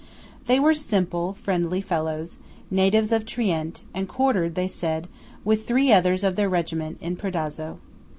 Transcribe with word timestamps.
They 0.47 0.59
were 0.59 0.73
simple, 0.73 1.33
friendly 1.35 1.79
fellows, 1.79 2.37
natives 2.71 3.11
of 3.11 3.23
Trient, 3.23 3.83
and 3.93 4.07
quartered, 4.09 4.55
they 4.55 4.65
said, 4.67 5.07
with 5.45 5.67
three 5.67 5.93
others 5.93 6.23
of 6.23 6.35
their 6.35 6.49
regiment, 6.49 6.97
in 7.01 7.15
Predazzo. 7.15 7.77